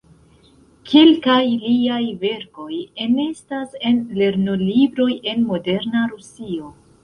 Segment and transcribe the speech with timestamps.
[0.91, 6.77] Kelkaj liaj verkoj enestas en lernolibroj en moderna Rusio.